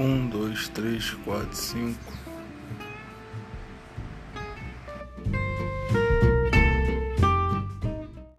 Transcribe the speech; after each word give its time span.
Um, 0.00 0.26
dois, 0.28 0.66
três, 0.68 1.10
quatro, 1.26 1.54
cinco. 1.54 2.10